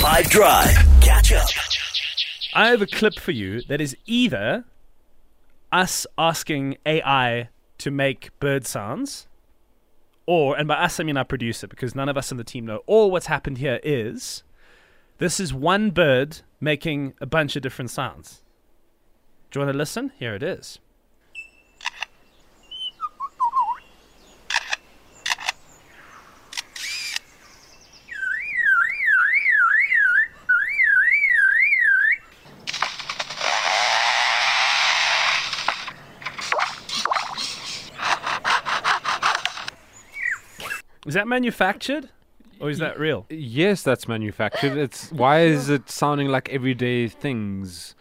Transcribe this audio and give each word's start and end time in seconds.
5 0.00 0.30
Drive. 0.30 0.70
Catch 1.02 1.32
up. 1.32 1.46
I 2.54 2.68
have 2.68 2.80
a 2.80 2.86
clip 2.86 3.20
for 3.20 3.32
you 3.32 3.60
that 3.68 3.82
is 3.82 3.94
either 4.06 4.64
us 5.70 6.06
asking 6.16 6.78
AI 6.86 7.50
to 7.76 7.90
make 7.90 8.30
bird 8.40 8.66
sounds, 8.66 9.26
or, 10.24 10.56
and 10.56 10.66
by 10.66 10.76
us 10.76 10.98
I 10.98 11.02
mean 11.04 11.18
our 11.18 11.26
producer, 11.26 11.66
because 11.68 11.94
none 11.94 12.08
of 12.08 12.16
us 12.16 12.32
on 12.32 12.38
the 12.38 12.44
team 12.44 12.64
know, 12.64 12.80
or 12.86 13.10
what's 13.10 13.26
happened 13.26 13.58
here 13.58 13.78
is 13.82 14.42
this 15.18 15.38
is 15.38 15.52
one 15.52 15.90
bird 15.90 16.38
making 16.62 17.12
a 17.20 17.26
bunch 17.26 17.54
of 17.54 17.60
different 17.60 17.90
sounds. 17.90 18.42
Do 19.50 19.60
you 19.60 19.66
want 19.66 19.74
to 19.74 19.78
listen? 19.78 20.12
Here 20.18 20.34
it 20.34 20.42
is. 20.42 20.78
Is 41.10 41.14
that 41.14 41.26
manufactured? 41.26 42.08
Or 42.60 42.70
is 42.70 42.78
that 42.78 42.96
real? 42.96 43.26
Yes, 43.30 43.82
that's 43.82 44.06
manufactured. 44.06 44.76
It's 44.78 45.10
why 45.10 45.40
is 45.40 45.68
it 45.68 45.90
sounding 45.90 46.28
like 46.28 46.48
everyday 46.50 47.08
things? 47.08 47.96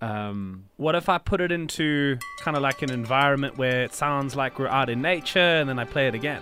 Um, 0.00 0.66
What 0.76 0.94
if 0.94 1.08
I 1.08 1.18
put 1.18 1.40
it 1.40 1.50
into 1.50 2.18
kind 2.38 2.56
of 2.56 2.62
like 2.62 2.80
an 2.82 2.92
environment 2.92 3.58
where 3.58 3.82
it 3.82 3.94
sounds 3.94 4.36
like 4.36 4.60
we're 4.60 4.68
out 4.68 4.88
in 4.88 5.02
nature 5.02 5.40
and 5.40 5.68
then 5.68 5.80
I 5.80 5.84
play 5.84 6.06
it 6.06 6.14
again? 6.14 6.40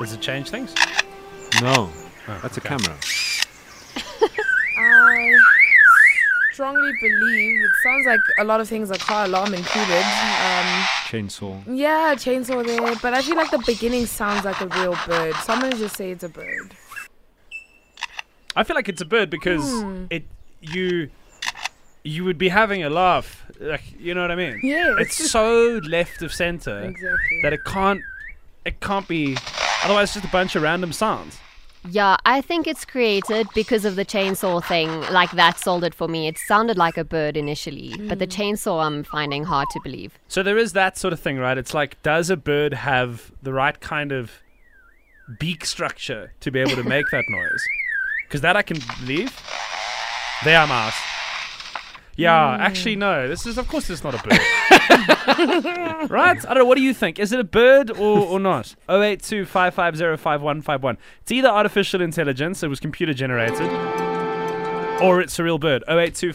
Does 0.00 0.14
it 0.14 0.22
change 0.22 0.48
things? 0.48 0.74
no, 1.60 1.90
Oh, 2.28 2.38
that's 2.40 2.56
okay. 2.56 2.74
a 2.74 2.78
camera. 2.78 2.96
I 4.78 5.36
strongly 6.52 6.92
believe 7.00 7.64
it 7.64 7.70
sounds 7.82 8.06
like 8.06 8.20
a 8.38 8.44
lot 8.44 8.60
of 8.60 8.68
things 8.68 8.90
are 8.90 8.98
car 8.98 9.24
alarm 9.26 9.54
included. 9.54 10.04
Um, 10.04 10.66
Chainsaw. 11.08 11.62
yeah, 11.66 12.14
chainsaw 12.14 12.64
there, 12.64 12.94
but 13.02 13.14
I 13.14 13.22
feel 13.22 13.36
like 13.36 13.50
the 13.50 13.62
beginning 13.66 14.06
sounds 14.06 14.44
like 14.44 14.60
a 14.60 14.66
real 14.68 14.96
bird. 15.06 15.34
Someone 15.36 15.70
just 15.78 15.96
say 15.96 16.10
it's 16.10 16.24
a 16.24 16.28
bird. 16.28 16.74
I 18.54 18.64
feel 18.64 18.76
like 18.76 18.88
it's 18.88 19.00
a 19.00 19.06
bird 19.06 19.30
because 19.30 19.62
Hmm. 19.82 20.04
it 20.10 20.24
you 20.60 21.10
you 22.04 22.24
would 22.24 22.36
be 22.36 22.48
having 22.48 22.82
a 22.82 22.90
laugh, 22.90 23.44
like 23.60 23.82
you 23.98 24.12
know 24.14 24.22
what 24.22 24.30
I 24.30 24.34
mean? 24.34 24.60
Yeah, 24.62 24.96
It's 24.98 25.30
so 25.30 25.80
left 25.88 26.20
of 26.22 26.32
center 26.34 26.80
exactly. 26.80 27.40
that 27.42 27.52
it 27.52 27.64
can't 27.64 28.00
it 28.64 28.80
can't 28.80 29.06
be 29.08 29.36
otherwise 29.84 30.08
it's 30.08 30.14
just 30.14 30.26
a 30.26 30.30
bunch 30.30 30.54
of 30.56 30.62
random 30.62 30.92
sounds. 30.92 31.38
Yeah, 31.90 32.16
I 32.24 32.40
think 32.40 32.66
it's 32.66 32.84
created 32.84 33.48
because 33.54 33.84
of 33.84 33.96
the 33.96 34.04
chainsaw 34.04 34.64
thing. 34.64 34.88
Like 35.10 35.32
that 35.32 35.58
sold 35.58 35.82
it 35.82 35.94
for 35.94 36.06
me. 36.06 36.28
It 36.28 36.38
sounded 36.38 36.78
like 36.78 36.96
a 36.96 37.04
bird 37.04 37.36
initially, 37.36 37.94
but 38.08 38.18
the 38.18 38.26
mm. 38.26 38.32
chainsaw 38.32 38.84
I'm 38.84 39.02
finding 39.02 39.44
hard 39.44 39.68
to 39.70 39.80
believe. 39.80 40.18
So 40.28 40.42
there 40.42 40.58
is 40.58 40.74
that 40.74 40.96
sort 40.96 41.12
of 41.12 41.20
thing, 41.20 41.38
right? 41.38 41.58
It's 41.58 41.74
like, 41.74 42.00
does 42.02 42.30
a 42.30 42.36
bird 42.36 42.72
have 42.74 43.32
the 43.42 43.52
right 43.52 43.78
kind 43.80 44.12
of 44.12 44.30
beak 45.40 45.64
structure 45.64 46.32
to 46.40 46.50
be 46.50 46.60
able 46.60 46.76
to 46.76 46.84
make 46.84 47.06
that 47.10 47.24
noise? 47.28 47.64
Because 48.28 48.42
that 48.42 48.56
I 48.56 48.62
can 48.62 48.78
believe. 49.00 49.36
They 50.44 50.54
are 50.54 50.66
mouse. 50.66 50.94
Yeah, 52.16 52.56
hmm. 52.56 52.62
actually, 52.62 52.96
no. 52.96 53.28
This 53.28 53.46
is, 53.46 53.58
of 53.58 53.68
course, 53.68 53.90
it's 53.90 54.04
not 54.04 54.14
a 54.14 54.22
bird. 54.22 54.38
right? 56.08 56.38
I 56.44 56.54
don't 56.54 56.58
know. 56.58 56.64
What 56.64 56.76
do 56.76 56.82
you 56.82 56.94
think? 56.94 57.18
Is 57.18 57.32
it 57.32 57.40
a 57.40 57.44
bird 57.44 57.90
or, 57.90 58.18
or 58.18 58.40
not? 58.40 58.74
082 58.88 59.46
It's 59.46 61.32
either 61.32 61.48
artificial 61.48 62.00
intelligence, 62.02 62.62
it 62.62 62.68
was 62.68 62.80
computer 62.80 63.14
generated, 63.14 63.70
or 65.02 65.20
it's 65.20 65.38
a 65.38 65.44
real 65.44 65.58
bird. 65.58 65.84
082 65.88 66.32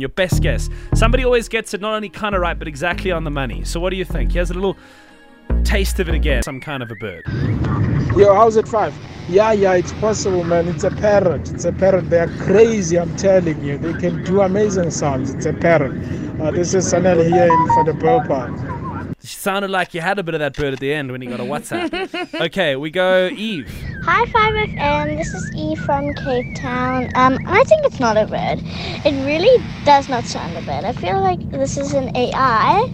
Your 0.00 0.08
best 0.08 0.42
guess. 0.42 0.70
Somebody 0.94 1.24
always 1.24 1.48
gets 1.48 1.74
it 1.74 1.80
not 1.80 1.94
only 1.94 2.08
kind 2.08 2.34
of 2.34 2.40
right, 2.40 2.58
but 2.58 2.68
exactly 2.68 3.10
on 3.10 3.24
the 3.24 3.30
money. 3.30 3.64
So 3.64 3.80
what 3.80 3.90
do 3.90 3.96
you 3.96 4.04
think? 4.04 4.32
Here's 4.32 4.50
a 4.50 4.54
little 4.54 4.76
taste 5.64 6.00
of 6.00 6.08
it 6.08 6.14
again. 6.14 6.42
Some 6.42 6.60
kind 6.60 6.82
of 6.82 6.90
a 6.90 6.94
bird. 6.96 7.22
Yo, 8.16 8.34
how's 8.34 8.56
it 8.56 8.66
five? 8.66 8.94
Yeah, 9.28 9.52
yeah, 9.52 9.74
it's 9.74 9.92
possible, 9.92 10.42
man. 10.42 10.68
It's 10.68 10.84
a 10.84 10.90
parrot. 10.90 11.50
It's 11.50 11.66
a 11.66 11.72
parrot. 11.72 12.08
They're 12.08 12.34
crazy, 12.38 12.98
I'm 12.98 13.14
telling 13.16 13.62
you. 13.62 13.76
They 13.76 13.92
can 13.92 14.24
do 14.24 14.40
amazing 14.40 14.90
sounds. 14.90 15.34
It's 15.34 15.44
a 15.44 15.52
parrot. 15.52 15.92
Uh, 16.40 16.50
this 16.50 16.72
is 16.72 16.90
Sanel 16.90 17.22
here 17.28 17.44
in 17.44 17.68
for 17.74 17.84
the 17.84 17.92
Pearl 18.00 18.26
Park. 18.26 18.52
It 19.20 19.26
sounded 19.26 19.70
like 19.70 19.92
you 19.92 20.00
had 20.00 20.18
a 20.18 20.22
bit 20.22 20.32
of 20.32 20.38
that 20.38 20.56
bird 20.56 20.72
at 20.72 20.80
the 20.80 20.94
end 20.94 21.12
when 21.12 21.20
you 21.20 21.28
got 21.28 21.40
a 21.40 21.42
WhatsApp. 21.42 22.40
okay, 22.46 22.76
we 22.76 22.90
go 22.90 23.28
Eve. 23.36 23.70
Hi, 24.04 24.24
5FM. 24.24 25.18
This 25.18 25.34
is 25.34 25.54
Eve 25.54 25.78
from 25.80 26.14
Cape 26.14 26.54
Town. 26.56 27.10
Um, 27.14 27.38
I 27.46 27.62
think 27.64 27.84
it's 27.84 28.00
not 28.00 28.16
a 28.16 28.26
bird. 28.26 28.60
It 29.04 29.26
really 29.26 29.62
does 29.84 30.08
not 30.08 30.24
sound 30.24 30.56
a 30.56 30.62
bird. 30.62 30.84
I 30.84 30.92
feel 30.92 31.20
like 31.20 31.50
this 31.50 31.76
is 31.76 31.92
an 31.92 32.16
AI, 32.16 32.90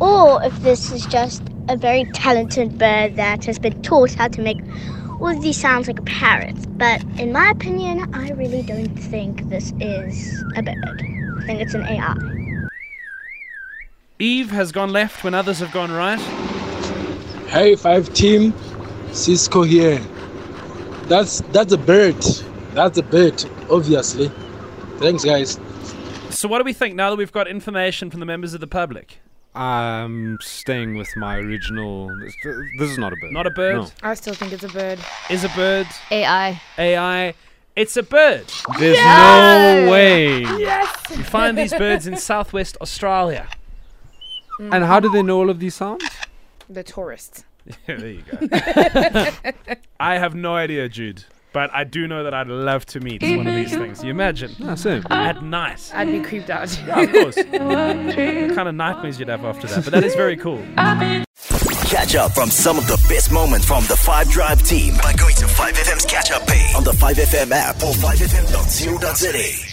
or 0.00 0.42
if 0.42 0.58
this 0.62 0.90
is 0.90 1.06
just 1.06 1.44
a 1.68 1.76
very 1.76 2.04
talented 2.14 2.78
bird 2.78 3.14
that 3.14 3.44
has 3.44 3.60
been 3.60 3.80
taught 3.82 4.14
how 4.14 4.26
to 4.26 4.42
make 4.42 4.58
all 5.20 5.28
of 5.28 5.42
these 5.42 5.60
sounds 5.60 5.86
like 5.86 5.98
a 5.98 6.02
parrot. 6.02 6.56
But 6.78 7.02
in 7.18 7.32
my 7.32 7.50
opinion, 7.50 8.14
I 8.14 8.30
really 8.32 8.62
don't 8.62 8.94
think 8.96 9.48
this 9.48 9.72
is 9.80 10.42
a 10.56 10.62
bird. 10.62 11.02
I 11.38 11.46
think 11.46 11.60
it's 11.60 11.74
an 11.74 11.82
AI. 11.82 12.14
Eve 14.18 14.50
has 14.50 14.72
gone 14.72 14.92
left 14.92 15.22
when 15.22 15.34
others 15.34 15.60
have 15.60 15.72
gone 15.72 15.92
right. 15.92 16.20
Hey, 17.48 17.76
five 17.76 18.12
team, 18.12 18.52
Cisco 19.12 19.62
here. 19.62 19.98
That's 21.04 21.40
that's 21.52 21.72
a 21.72 21.78
bird. 21.78 22.20
That's 22.74 22.98
a 22.98 23.02
bird, 23.02 23.44
obviously. 23.70 24.30
Thanks, 24.98 25.24
guys. 25.24 25.58
So 26.30 26.48
what 26.48 26.58
do 26.58 26.64
we 26.64 26.72
think 26.72 26.94
now 26.94 27.10
that 27.10 27.16
we've 27.16 27.32
got 27.32 27.48
information 27.48 28.10
from 28.10 28.20
the 28.20 28.26
members 28.26 28.54
of 28.54 28.60
the 28.60 28.66
public? 28.66 29.20
I'm 29.58 30.38
staying 30.40 30.96
with 30.96 31.16
my 31.16 31.38
original. 31.38 32.16
This, 32.20 32.36
this 32.78 32.90
is 32.90 32.96
not 32.96 33.12
a 33.12 33.16
bird. 33.16 33.32
Not 33.32 33.46
a 33.48 33.50
bird? 33.50 33.76
No. 33.76 33.90
I 34.04 34.14
still 34.14 34.34
think 34.34 34.52
it's 34.52 34.62
a 34.62 34.68
bird. 34.68 35.00
Is 35.28 35.42
a 35.42 35.48
bird 35.48 35.88
AI. 36.12 36.62
AI? 36.78 37.34
It's 37.74 37.96
a 37.96 38.04
bird. 38.04 38.44
There's 38.78 38.98
no 38.98 39.90
way. 39.90 40.42
Yes. 40.42 40.88
You 41.10 41.24
find 41.24 41.58
these 41.58 41.72
birds 41.72 42.06
in 42.06 42.16
southwest 42.16 42.76
Australia. 42.80 43.48
Mm. 44.60 44.74
And 44.74 44.84
how 44.84 45.00
do 45.00 45.10
they 45.10 45.24
know 45.24 45.38
all 45.38 45.50
of 45.50 45.58
these 45.58 45.74
sounds? 45.74 46.04
The 46.70 46.84
tourists. 46.84 47.42
Yeah, 47.66 47.74
there 47.86 48.10
you 48.10 48.22
go. 48.22 48.38
I 50.00 50.18
have 50.18 50.36
no 50.36 50.54
idea, 50.54 50.88
Jude. 50.88 51.24
But 51.52 51.70
I 51.72 51.84
do 51.84 52.06
know 52.06 52.24
that 52.24 52.34
I'd 52.34 52.48
love 52.48 52.84
to 52.86 53.00
meet 53.00 53.22
one 53.22 53.46
of 53.46 53.54
these 53.54 53.70
things. 53.70 54.04
You 54.04 54.10
imagine? 54.10 54.54
Ah, 54.64 54.74
same. 54.74 55.02
At 55.10 55.42
night. 55.42 55.90
I'd 55.94 56.08
be 56.10 56.20
creeped 56.20 56.50
out. 56.50 56.68
Yeah, 56.86 57.00
of 57.00 57.12
course. 57.12 57.36
what 57.36 58.54
kind 58.54 58.68
of 58.68 58.74
nightmares 58.74 59.18
you'd 59.18 59.28
have 59.28 59.44
after 59.44 59.66
that. 59.68 59.84
But 59.84 59.92
that 59.92 60.04
is 60.04 60.14
very 60.14 60.36
cool. 60.36 60.62
Catch 61.88 62.14
up 62.16 62.32
from 62.32 62.50
some 62.50 62.76
of 62.76 62.86
the 62.86 63.02
best 63.08 63.32
moments 63.32 63.66
from 63.66 63.82
the 63.84 63.96
5 63.96 64.28
Drive 64.30 64.62
team 64.62 64.94
by 65.02 65.14
going 65.14 65.34
to 65.36 65.46
5FM's 65.46 66.04
catch 66.04 66.30
up 66.30 66.46
page 66.46 66.74
on 66.74 66.84
the 66.84 66.92
5FM 66.92 67.50
app 67.50 67.76
or 67.76 67.92
5FM.co.za. 67.94 69.67